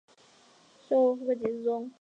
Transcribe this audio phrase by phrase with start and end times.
[0.87, 1.87] 授户科给事中。